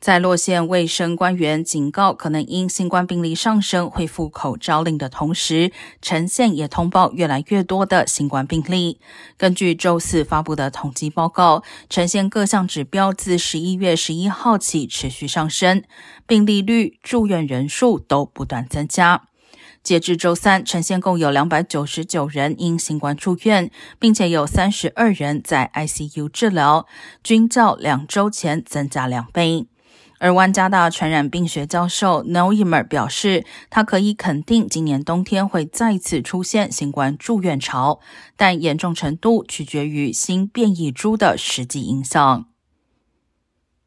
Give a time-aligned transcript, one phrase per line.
[0.00, 8.98] 在洛县卫生官员警告可能因新冠病例上升恢复口罩令的同时，陈县也通报越来越多的新冠病例。
[9.36, 15.84] 根据周四发布的统计报告，陈县各项指标自十一月十一号起持续上升，
[16.26, 19.24] 病例率、住院人数都不断增加。
[19.82, 26.86] 截至周三，陈县共有两百九十九人因新冠住院，并且有三十二人在 ICU 治疗，
[27.22, 29.66] 均较两周前增加两倍。
[30.20, 38.00] 而万加大传染病学教授 Noemer 表示，他可以肯定今年冬天会再次出现新冠住院潮，
[38.36, 42.49] 但严重程度取决于新变异株的实际影响。